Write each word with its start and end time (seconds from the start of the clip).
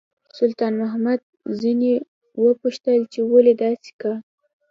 سلطان 0.37 0.73
محمود 0.81 1.19
ځنې 1.61 1.93
وپوښتل 2.43 2.99
چې 3.13 3.19
ولې 3.31 3.53
داسې 3.63 3.91
کا. 4.01 4.13